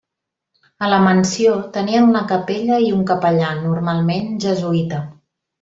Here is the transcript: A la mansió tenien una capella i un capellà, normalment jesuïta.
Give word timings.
A 0.85 0.87
la 0.93 0.99
mansió 1.07 1.51
tenien 1.75 2.09
una 2.13 2.25
capella 2.33 2.81
i 2.87 2.91
un 2.97 3.07
capellà, 3.13 3.55
normalment 3.69 4.29
jesuïta. 4.47 5.05